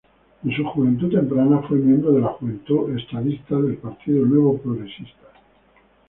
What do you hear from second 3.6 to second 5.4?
Partido Nuevo Progresista.